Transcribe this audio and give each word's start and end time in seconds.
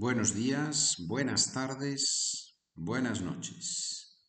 Buenos 0.00 0.32
días, 0.32 0.94
buenas 1.08 1.52
tardes, 1.52 2.54
buenas 2.72 3.20
noches. 3.20 4.22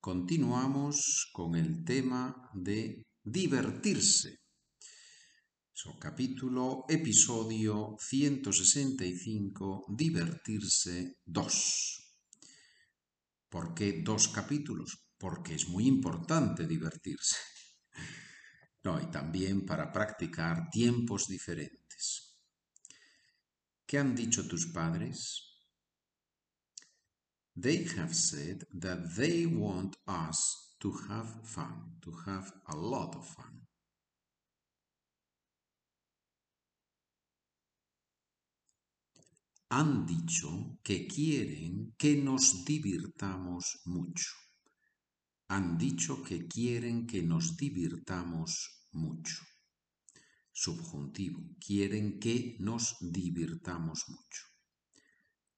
Continuamos 0.00 1.28
con 1.30 1.56
el 1.56 1.84
tema 1.84 2.48
de 2.54 3.02
divertirse. 3.22 4.38
Capítulo, 6.00 6.86
episodio 6.88 7.96
165, 8.00 9.84
divertirse 9.90 11.18
2. 11.26 12.16
¿Por 13.50 13.74
qué 13.74 14.00
dos 14.02 14.28
capítulos? 14.28 15.04
Porque 15.18 15.54
es 15.54 15.68
muy 15.68 15.86
importante 15.86 16.66
divertirse. 16.66 17.36
No, 18.84 19.00
y 19.00 19.10
también 19.10 19.64
para 19.64 19.90
practicar 19.90 20.68
tiempos 20.70 21.26
diferentes. 21.26 22.33
¿Qué 23.94 24.00
han 24.00 24.16
dicho 24.16 24.42
tus 24.48 24.66
padres? 24.72 25.54
They 27.54 27.86
have 27.96 28.12
said 28.12 28.64
that 28.80 29.14
they 29.16 29.46
want 29.46 29.94
us 30.08 30.74
to 30.80 30.90
have 31.08 31.28
fun, 31.44 32.00
to 32.02 32.10
have 32.26 32.52
a 32.66 32.74
lot 32.74 33.14
of 33.14 33.24
fun. 33.24 33.68
Han 39.70 40.04
dicho 40.06 40.80
que 40.82 41.06
quieren 41.06 41.94
que 41.96 42.16
nos 42.16 42.64
divirtamos 42.64 43.80
mucho. 43.84 44.34
Han 45.50 45.78
dicho 45.78 46.20
que 46.24 46.48
quieren 46.48 47.06
que 47.06 47.22
nos 47.22 47.56
divirtamos 47.56 48.88
mucho 48.90 49.53
subjuntivo. 50.64 51.40
Quieren 51.60 52.18
que 52.18 52.56
nos 52.60 52.96
divirtamos 53.00 54.04
mucho. 54.08 54.42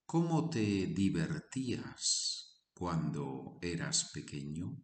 ¿Cómo 0.05 0.49
te 0.51 0.87
divertías 0.87 2.63
cuando 2.75 3.59
eras 3.63 4.11
pequeño? 4.13 4.83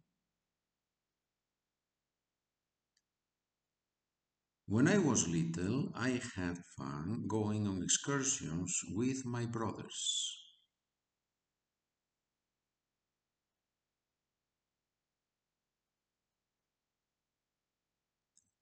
When 4.65 4.87
I 4.87 4.97
was 4.97 5.27
little, 5.27 5.91
I 5.93 6.21
had 6.35 6.57
fun 6.77 7.27
going 7.27 7.67
on 7.67 7.83
excursions 7.83 8.71
with 8.95 9.25
my 9.25 9.45
brothers. 9.45 10.42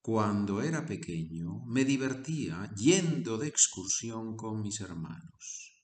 Cuando 0.02 0.62
era 0.62 0.84
pequeño 0.84 1.64
me 1.64 1.84
divertía 1.84 2.68
yendo 2.74 3.38
de 3.38 3.46
excursión 3.46 4.36
con 4.36 4.60
mis 4.60 4.80
hermanos. 4.80 5.80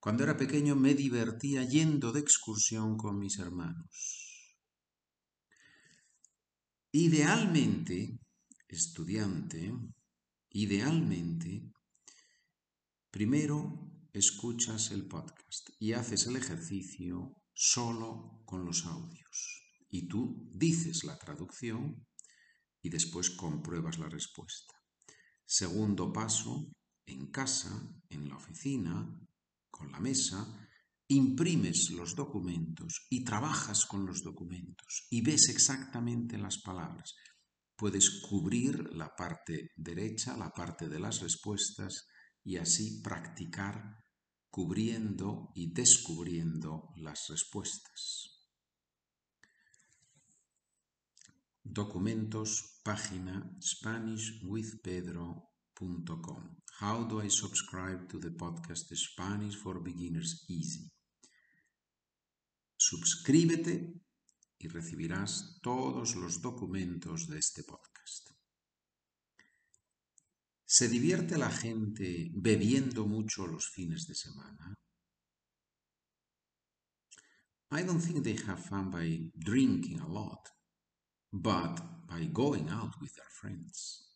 Cuando 0.00 0.24
era 0.24 0.36
pequeño 0.36 0.74
me 0.74 0.94
divertía 0.94 1.62
yendo 1.62 2.10
de 2.10 2.18
excursión 2.18 2.96
con 2.96 3.20
mis 3.20 3.38
hermanos. 3.38 4.56
Idealmente, 6.90 8.18
estudiante, 8.66 9.72
idealmente, 10.50 11.70
primero 13.12 13.92
escuchas 14.12 14.90
el 14.90 15.06
podcast 15.06 15.70
y 15.78 15.92
haces 15.92 16.26
el 16.26 16.34
ejercicio 16.34 17.36
solo 17.54 18.42
con 18.44 18.64
los 18.64 18.86
audios. 18.86 19.62
Y 19.88 20.08
tú 20.08 20.50
dices 20.52 21.04
la 21.04 21.16
traducción 21.16 22.04
y 22.86 22.88
después 22.88 23.30
compruebas 23.30 23.98
la 23.98 24.08
respuesta. 24.08 24.72
Segundo 25.44 26.12
paso, 26.12 26.70
en 27.04 27.32
casa, 27.32 27.82
en 28.08 28.28
la 28.28 28.36
oficina, 28.36 28.94
con 29.68 29.90
la 29.90 29.98
mesa, 29.98 30.68
imprimes 31.08 31.90
los 31.90 32.14
documentos 32.14 33.06
y 33.10 33.24
trabajas 33.24 33.86
con 33.86 34.06
los 34.06 34.22
documentos 34.22 35.08
y 35.10 35.20
ves 35.20 35.48
exactamente 35.48 36.38
las 36.38 36.58
palabras. 36.58 37.16
Puedes 37.74 38.22
cubrir 38.22 38.94
la 38.94 39.16
parte 39.16 39.72
derecha, 39.76 40.36
la 40.36 40.50
parte 40.50 40.88
de 40.88 41.00
las 41.00 41.20
respuestas 41.20 42.06
y 42.44 42.56
así 42.56 43.02
practicar 43.02 44.04
cubriendo 44.48 45.50
y 45.56 45.72
descubriendo 45.72 46.92
las 46.96 47.26
respuestas. 47.28 48.35
Documentos, 51.68 52.80
página 52.84 53.58
SpanishWithPedro.com. 53.60 56.56
How 56.80 57.08
do 57.08 57.20
I 57.20 57.28
subscribe 57.28 58.06
to 58.08 58.20
the 58.20 58.30
podcast 58.30 58.94
Spanish 58.94 59.56
for 59.56 59.82
Beginners 59.82 60.44
Easy? 60.48 60.88
Suscríbete 62.76 64.00
y 64.58 64.68
recibirás 64.68 65.58
todos 65.60 66.14
los 66.14 66.40
documentos 66.40 67.26
de 67.26 67.38
este 67.38 67.64
podcast. 67.64 68.30
¿Se 70.64 70.88
divierte 70.88 71.36
la 71.36 71.50
gente 71.50 72.30
bebiendo 72.32 73.06
mucho 73.06 73.44
los 73.46 73.68
fines 73.68 74.06
de 74.06 74.14
semana? 74.14 74.74
I 77.72 77.82
don't 77.82 78.00
think 78.00 78.22
they 78.22 78.36
have 78.46 78.62
fun 78.62 78.90
by 78.90 79.32
drinking 79.34 79.98
a 79.98 80.06
lot 80.06 80.55
but 81.32 81.80
by 82.08 82.24
going 82.32 82.68
out 82.70 82.94
with 83.00 83.14
their 83.14 83.30
friends. 83.40 84.06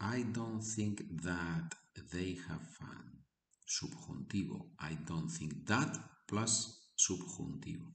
I 0.00 0.24
don't 0.32 0.62
think 0.62 1.02
that 1.22 1.74
they 2.12 2.36
have 2.48 2.62
fun. 2.78 3.24
Subjuntivo. 3.66 4.70
I 4.78 4.96
don't 5.06 5.28
think 5.28 5.66
that 5.66 5.98
plus 6.28 6.92
subjuntivo. 6.96 7.94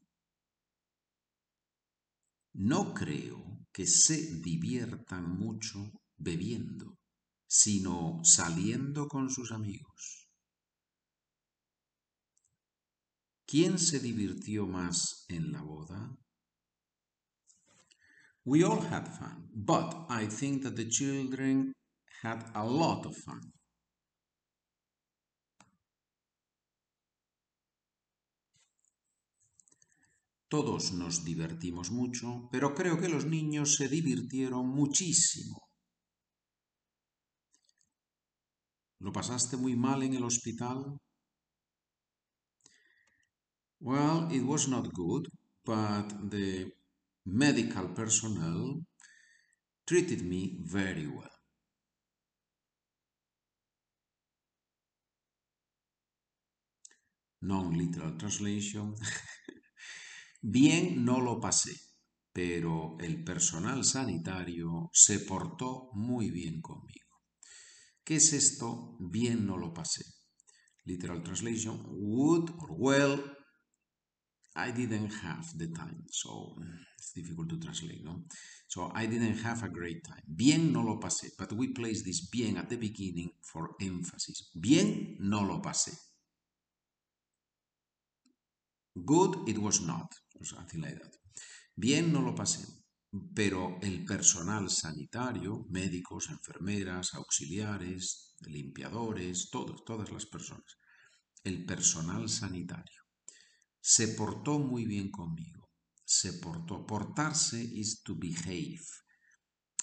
No 2.54 2.94
creo 2.94 3.66
que 3.72 3.88
se 3.88 4.42
diviertan 4.42 5.38
mucho 5.38 5.92
bebiendo, 6.18 6.98
sino 7.48 8.20
saliendo 8.24 9.08
con 9.08 9.30
sus 9.30 9.52
amigos. 9.52 10.21
¿Quién 13.52 13.80
se 13.80 14.00
divirtió 14.00 14.66
más 14.66 15.26
en 15.28 15.52
la 15.52 15.62
boda? 15.62 16.18
We 18.46 18.64
all 18.64 18.80
had 18.80 19.06
fun, 19.06 19.50
but 19.54 19.94
I 20.10 20.26
think 20.26 20.64
that 20.64 20.78
the 20.78 20.88
children 20.88 21.74
had 22.22 22.50
a 22.54 22.64
lot 22.64 23.06
of 23.06 23.14
fun. 23.18 23.42
Todos 30.48 30.94
nos 30.94 31.26
divertimos 31.26 31.92
mucho, 31.92 32.48
pero 32.54 32.74
creo 32.74 33.02
que 33.02 33.10
los 33.10 33.26
niños 33.26 33.76
se 33.76 33.90
divirtieron 33.90 34.66
muchísimo. 34.70 35.68
¿Lo 39.00 39.12
pasaste 39.12 39.58
muy 39.58 39.76
mal 39.76 40.04
en 40.04 40.14
el 40.14 40.24
hospital? 40.24 40.98
Well, 43.82 44.32
it 44.32 44.46
was 44.46 44.70
not 44.70 44.94
good, 44.94 45.28
but 45.66 46.30
the 46.32 46.72
medical 47.26 47.90
personnel 47.90 48.86
treated 49.86 50.24
me 50.26 50.58
very 50.64 51.06
well. 51.06 51.30
Non-literal 57.42 58.16
translation. 58.18 58.96
Bien 60.42 61.04
no 61.06 61.20
lo 61.20 61.40
pasé, 61.40 61.76
pero 62.34 62.98
el 63.00 63.24
personal 63.24 63.84
sanitario 63.86 64.90
se 64.94 65.20
portó 65.20 65.90
muy 65.94 66.30
bien 66.32 66.62
conmigo. 66.62 67.10
¿Qué 68.04 68.18
es 68.18 68.34
esto? 68.34 68.98
Bien 69.00 69.46
no 69.48 69.58
lo 69.58 69.74
pasé. 69.74 70.04
Literal 70.86 71.24
translation, 71.24 71.82
would 71.88 72.50
or 72.60 72.72
well 72.78 73.24
I 74.56 74.72
didn't 74.72 75.12
have 75.24 75.58
the 75.58 75.68
time, 75.68 76.04
so 76.10 76.56
it's 76.98 77.14
difficult 77.14 77.50
to 77.50 77.60
translate, 77.60 78.04
no? 78.04 78.24
So 78.68 78.92
I 78.94 79.06
didn't 79.06 79.38
have 79.38 79.64
a 79.64 79.70
great 79.70 80.04
time. 80.04 80.24
Bien 80.28 80.74
no 80.74 80.82
lo 80.82 81.00
pasé, 81.00 81.32
but 81.38 81.54
we 81.54 81.70
place 81.70 82.04
this 82.04 82.30
bien 82.30 82.58
at 82.58 82.68
the 82.70 82.76
beginning 82.76 83.32
for 83.42 83.76
emphasis. 83.80 84.52
Bien 84.54 85.16
no 85.20 85.42
lo 85.42 85.62
pasé. 85.62 85.98
Good 88.94 89.48
it 89.48 89.58
was 89.58 89.82
not, 89.82 90.14
or 90.38 90.46
something 90.46 90.82
like 90.82 91.00
that. 91.00 91.16
Bien 91.78 92.12
no 92.12 92.20
lo 92.20 92.36
pasé, 92.36 92.68
pero 93.34 93.80
el 93.82 94.04
personal 94.04 94.70
sanitario, 94.70 95.66
médicos, 95.70 96.30
enfermeras, 96.30 97.14
auxiliares, 97.14 98.36
limpiadores, 98.42 99.50
todos, 99.50 99.86
todas 99.86 100.12
las 100.12 100.26
personas, 100.26 100.78
el 101.46 101.66
personal 101.66 102.28
sanitario 102.28 103.01
se 103.82 104.10
portó 104.10 104.60
muy 104.60 104.86
bien 104.86 105.10
conmigo. 105.12 105.70
Se 106.06 106.34
portó. 106.34 106.86
Portarse 106.86 107.62
is 107.62 108.02
to 108.04 108.16
behave. 108.16 108.80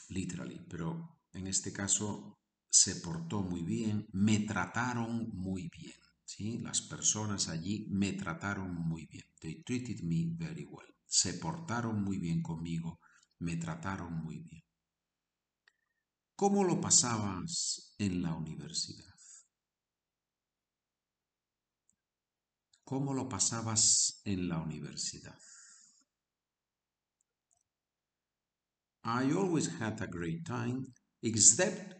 literally, 0.09 0.59
pero 0.69 1.19
en 1.33 1.47
este 1.47 1.73
caso 1.73 2.39
se 2.71 2.97
portó 2.97 3.43
muy 3.43 3.63
bien, 3.63 4.07
me 4.13 4.41
trataron 4.41 5.31
muy 5.35 5.69
bien. 5.69 5.95
¿sí? 6.25 6.59
Las 6.59 6.83
personas 6.83 7.49
allí 7.49 7.87
me 7.91 8.13
trataron 8.13 8.75
muy 8.75 9.07
bien. 9.07 9.25
They 9.41 9.63
treated 9.63 10.03
me 10.03 10.27
very 10.37 10.65
well. 10.65 10.89
Se 11.07 11.35
portaron 11.35 12.03
muy 12.03 12.19
bien 12.19 12.43
conmigo, 12.43 13.01
me 13.39 13.57
trataron 13.57 14.15
muy 14.23 14.41
bien. 14.41 14.63
¿Cómo 16.37 16.65
lo 16.65 16.81
pasabas 16.81 17.95
en 17.99 18.23
la 18.23 18.35
universidad? 18.35 19.18
¿Cómo 22.89 23.13
lo 23.13 23.29
pasabas 23.29 24.23
en 24.25 24.49
la 24.49 24.59
universidad? 24.63 25.39
I 29.05 29.31
always 29.33 29.69
had 29.79 30.01
a 30.01 30.07
great 30.07 30.47
time, 30.47 30.87
except 31.23 31.93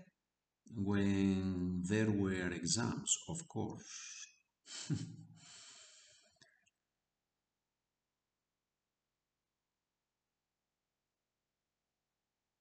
when 0.75 1.83
there 1.87 2.11
were 2.11 2.55
exams, 2.55 3.19
of 3.29 3.47
course. 3.47 3.85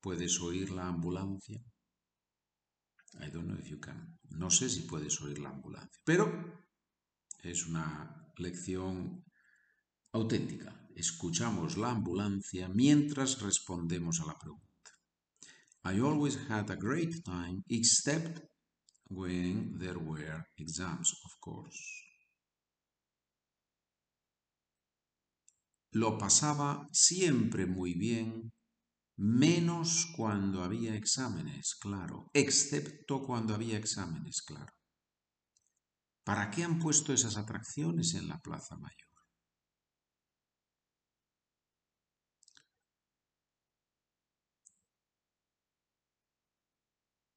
¿Puedes 0.02 0.42
oír 0.42 0.72
la 0.72 0.90
ambulancia? 0.90 1.62
I 3.22 3.30
don't 3.30 3.48
know 3.48 3.58
if 3.58 3.70
you 3.70 3.80
can. 3.80 4.20
No 4.32 4.50
sé 4.50 4.68
si 4.68 4.82
puedes 4.82 5.22
oír 5.22 5.40
la 5.40 5.48
ambulancia, 5.48 6.02
pero 6.04 6.67
es 7.44 7.68
una 7.68 8.32
lección 8.38 9.24
auténtica. 10.12 10.88
Escuchamos 10.96 11.78
la 11.78 11.92
ambulancia 11.92 12.68
mientras 12.70 13.42
respondemos 13.42 14.20
a 14.20 14.26
la 14.26 14.38
pregunta. 14.38 14.68
I 15.84 16.00
always 16.00 16.38
had 16.50 16.70
a 16.70 16.76
great 16.76 17.24
time, 17.24 17.64
except 17.70 18.42
when 19.10 19.78
there 19.80 19.98
were 19.98 20.44
exams, 20.58 21.14
of 21.24 21.40
course. 21.40 21.80
Lo 25.92 26.18
pasaba 26.18 26.88
siempre 26.92 27.66
muy 27.66 27.94
bien, 27.94 28.52
menos 29.18 30.08
cuando 30.16 30.64
había 30.64 30.96
exámenes, 30.96 31.76
claro, 31.76 32.30
excepto 32.34 33.22
cuando 33.24 33.56
había 33.56 33.78
exámenes, 33.78 34.42
claro. 34.42 34.77
¿Para 36.28 36.52
qué 36.52 36.62
han 36.62 36.78
puesto 36.78 37.14
esas 37.14 37.38
atracciones 37.38 38.14
en 38.16 38.28
la 38.28 38.38
Plaza 38.38 38.76
Mayor? 38.76 39.08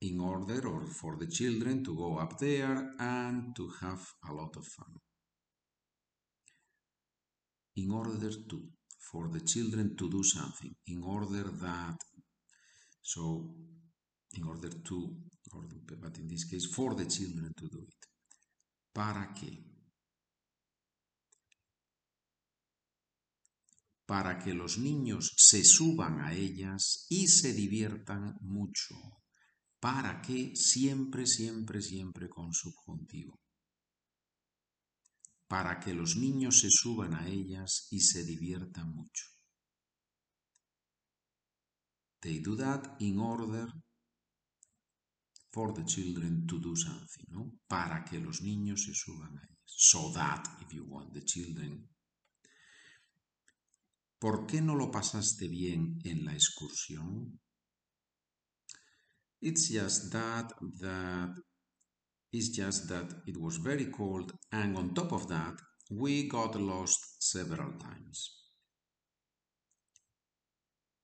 in 0.02 0.18
order 0.18 0.66
or 0.66 0.86
for 0.86 1.18
the 1.18 1.26
children 1.26 1.84
to 1.84 1.94
go 1.94 2.16
up 2.16 2.38
there 2.38 2.94
and 2.98 3.54
to 3.54 3.68
have 3.82 4.02
a 4.28 4.32
lot 4.32 4.56
of 4.56 4.66
fun. 4.66 4.98
In 7.76 7.90
order 7.92 8.30
to, 8.48 8.62
for 8.98 9.28
the 9.28 9.42
children 9.42 9.94
to 9.94 10.10
do 10.10 10.22
something, 10.24 10.74
in 10.86 11.02
order 11.02 11.44
that, 11.66 11.98
so 13.02 13.54
in 14.32 14.42
order 14.44 14.70
to, 14.70 15.16
but 16.00 16.16
in 16.16 16.28
this 16.28 16.44
case, 16.44 16.64
for 16.74 16.94
the 16.94 17.04
children 17.04 17.52
to 17.58 17.68
do 17.68 17.84
it. 17.86 18.00
¿Para 18.92 19.32
qué? 19.34 19.64
Para 24.06 24.38
que 24.38 24.52
los 24.54 24.78
niños 24.78 25.32
se 25.36 25.64
suban 25.64 26.20
a 26.20 26.34
ellas 26.34 27.06
y 27.08 27.28
se 27.28 27.52
diviertan 27.52 28.36
mucho. 28.40 28.94
¿Para 29.78 30.20
qué? 30.20 30.54
Siempre, 30.56 31.26
siempre, 31.26 31.80
siempre 31.80 32.28
con 32.28 32.52
subjuntivo. 32.52 33.40
Para 35.46 35.78
que 35.78 35.94
los 35.94 36.16
niños 36.16 36.60
se 36.60 36.68
suban 36.70 37.14
a 37.14 37.28
ellas 37.28 37.86
y 37.90 38.00
se 38.00 38.24
diviertan 38.24 38.92
mucho. 38.94 39.24
They 42.20 42.42
in 42.98 43.18
order 43.18 43.68
for 45.52 45.72
the 45.72 45.84
children 45.84 46.46
to 46.46 46.58
do 46.60 46.76
something, 46.76 47.26
¿no? 47.28 47.52
Para 47.68 48.04
que 48.04 48.18
los 48.18 48.40
niños 48.40 48.84
se 48.84 48.94
suban 48.94 49.36
a 49.36 49.42
ellas. 49.42 49.58
So 49.66 50.12
that, 50.14 50.46
if 50.60 50.72
you 50.72 50.84
want, 50.84 51.12
the 51.12 51.22
children. 51.22 51.88
¿Por 54.18 54.46
qué 54.46 54.60
no 54.60 54.74
lo 54.74 54.90
pasaste 54.90 55.48
bien 55.48 55.98
en 56.04 56.24
la 56.24 56.32
excursión? 56.32 57.40
It's 59.40 59.68
just 59.68 60.12
that 60.12 60.52
that 60.80 61.34
it's 62.30 62.50
just 62.50 62.88
that 62.88 63.22
it 63.26 63.36
was 63.38 63.56
very 63.56 63.86
cold 63.86 64.32
and 64.52 64.76
on 64.76 64.92
top 64.92 65.12
of 65.12 65.26
that 65.28 65.54
we 65.90 66.28
got 66.28 66.54
lost 66.54 67.00
several 67.18 67.72
times. 67.78 68.36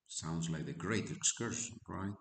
Sounds 0.07 0.49
like 0.51 0.69
a 0.69 0.73
great 0.73 1.11
excursion, 1.11 1.79
right? 1.89 2.15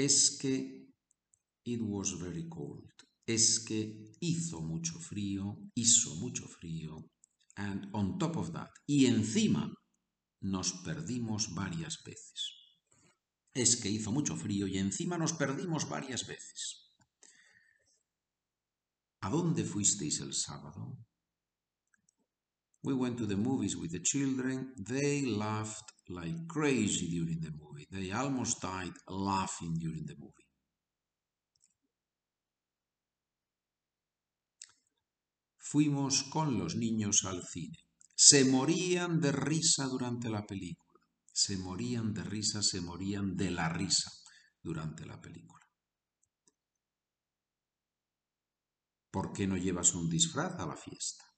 Es 0.00 0.38
que 0.40 0.88
it 1.66 1.80
was 1.82 2.18
very 2.18 2.48
cold. 2.48 2.90
Es 3.26 3.60
que 3.60 4.14
hizo 4.20 4.62
mucho 4.62 4.98
frío, 4.98 5.58
hizo 5.74 6.14
mucho 6.14 6.48
frío. 6.48 7.04
And 7.56 7.90
on 7.92 8.16
top 8.18 8.38
of 8.38 8.52
that, 8.52 8.70
y 8.86 9.04
encima 9.04 9.70
nos 10.40 10.72
perdimos 10.84 11.54
varias 11.54 12.02
veces. 12.02 12.50
Es 13.52 13.76
que 13.76 13.90
hizo 13.90 14.10
mucho 14.10 14.36
frío 14.36 14.66
y 14.66 14.78
encima 14.78 15.18
nos 15.18 15.34
perdimos 15.34 15.86
varias 15.86 16.26
veces. 16.26 16.94
¿A 19.20 19.28
dónde 19.28 19.64
fuisteis 19.64 20.20
el 20.20 20.32
sábado? 20.32 20.96
We 22.82 22.94
went 22.94 23.18
to 23.18 23.26
the 23.26 23.36
movies 23.36 23.76
with 23.76 23.92
the 23.92 24.00
children. 24.00 24.72
They 24.76 25.22
laughed 25.22 25.92
like 26.08 26.48
crazy 26.48 27.08
during 27.10 27.40
the 27.40 27.52
movie. 27.52 27.86
They 27.90 28.10
almost 28.10 28.62
died 28.62 28.94
laughing 29.08 29.76
during 29.78 30.06
the 30.06 30.16
movie. 30.16 30.46
Fuimos 35.58 36.24
con 36.24 36.58
los 36.58 36.74
niños 36.74 37.24
al 37.24 37.42
cine. 37.44 37.78
Se 38.16 38.44
morían 38.44 39.20
de 39.20 39.30
risa 39.30 39.86
durante 39.86 40.28
la 40.28 40.44
película. 40.44 41.00
Se 41.32 41.56
morían 41.58 42.12
de 42.12 42.24
risa, 42.24 42.62
se 42.62 42.80
morían 42.80 43.36
de 43.36 43.50
la 43.50 43.68
risa 43.68 44.10
durante 44.62 45.06
la 45.06 45.20
película. 45.20 45.64
¿Por 49.10 49.32
qué 49.32 49.46
no 49.46 49.56
llevas 49.56 49.94
un 49.94 50.08
disfraz 50.08 50.58
a 50.58 50.66
la 50.66 50.76
fiesta? 50.76 51.29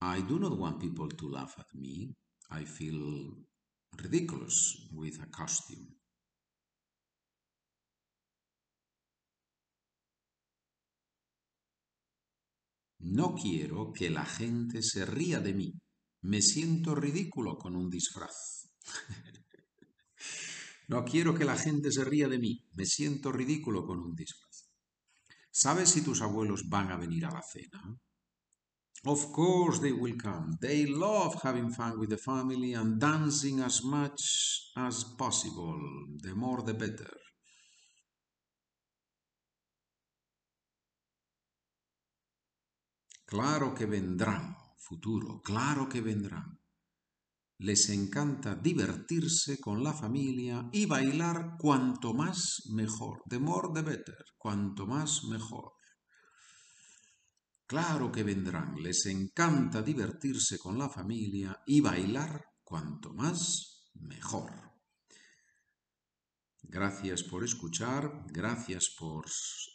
I 0.00 0.22
do 0.22 0.38
not 0.38 0.56
want 0.56 0.80
people 0.80 1.08
to 1.08 1.28
laugh 1.28 1.56
at 1.58 1.74
me. 1.74 2.14
I 2.50 2.64
feel 2.64 3.32
ridiculous 4.00 4.88
with 4.92 5.20
a 5.20 5.26
costume. 5.26 5.88
No 13.00 13.34
quiero 13.34 13.92
que 13.92 14.10
la 14.10 14.24
gente 14.24 14.82
se 14.82 15.04
ría 15.04 15.40
de 15.40 15.52
mí. 15.52 15.72
Me 16.22 16.42
siento 16.42 16.94
ridículo 16.94 17.56
con 17.56 17.74
un 17.74 17.90
disfraz. 17.90 18.68
no 20.88 21.04
quiero 21.04 21.34
que 21.34 21.44
la 21.44 21.56
gente 21.56 21.90
se 21.90 22.04
ría 22.04 22.28
de 22.28 22.38
mí. 22.38 22.64
Me 22.74 22.86
siento 22.86 23.32
ridículo 23.32 23.84
con 23.84 23.98
un 23.98 24.14
disfraz. 24.14 24.68
¿Sabes 25.50 25.90
si 25.90 26.02
tus 26.02 26.22
abuelos 26.22 26.68
van 26.68 26.92
a 26.92 26.96
venir 26.96 27.24
a 27.24 27.30
la 27.30 27.42
cena? 27.42 27.98
Of 29.04 29.32
course 29.32 29.78
they 29.80 29.92
will 29.92 30.16
come. 30.16 30.58
They 30.60 30.86
love 30.86 31.40
having 31.42 31.70
fun 31.70 31.98
with 31.98 32.10
the 32.10 32.18
family 32.18 32.74
and 32.74 33.00
dancing 33.00 33.60
as 33.60 33.84
much 33.84 34.72
as 34.76 35.04
possible. 35.16 35.78
The 36.20 36.34
more 36.34 36.62
the 36.62 36.74
better. 36.74 37.14
Claro 43.24 43.74
que 43.74 43.86
vendrán, 43.86 44.56
futuro, 44.78 45.42
claro 45.42 45.86
que 45.86 46.00
vendrán. 46.00 46.58
Les 47.58 47.90
encanta 47.90 48.54
divertirse 48.54 49.60
con 49.60 49.84
la 49.84 49.92
familia 49.92 50.68
y 50.72 50.86
bailar 50.86 51.56
cuanto 51.58 52.14
más 52.14 52.62
mejor. 52.70 53.22
The 53.28 53.38
more 53.38 53.68
the 53.74 53.82
better, 53.82 54.24
cuanto 54.38 54.86
más 54.86 55.24
mejor. 55.24 55.77
Claro 57.68 58.10
que 58.10 58.24
vendrán, 58.24 58.82
les 58.82 59.06
encanta 59.06 59.82
divertirse 59.82 60.58
con 60.58 60.76
la 60.76 60.88
familia 60.88 61.62
y 61.66 61.80
bailar 61.80 62.44
cuanto 62.64 63.12
más 63.12 63.90
mejor. 63.94 64.50
Gracias 66.62 67.22
por 67.22 67.44
escuchar, 67.44 68.24
gracias 68.26 68.94
por 68.98 69.26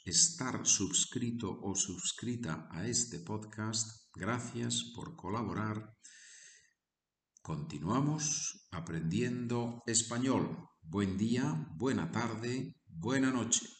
estar 0.05 0.65
suscrito 0.67 1.57
o 1.61 1.75
suscrita 1.75 2.67
a 2.69 2.85
este 2.87 3.19
podcast, 3.19 4.09
gracias 4.13 4.91
por 4.93 5.15
colaborar 5.15 5.95
Continuamos 7.43 8.69
aprendiendo 8.71 9.83
español. 9.85 10.69
Buen 10.81 11.17
día, 11.17 11.67
buena 11.75 12.09
tarde, 12.09 12.77
buena 12.87 13.31
noche. 13.31 13.72